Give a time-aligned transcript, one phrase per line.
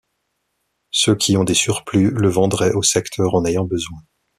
[0.89, 3.99] Ceux qui ont des surplus le vendraient aux secteurs en ayant besoin.